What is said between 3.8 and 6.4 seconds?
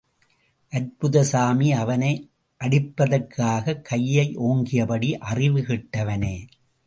கையை ஓங்கியபடி, அறிவு கெட்டவனே!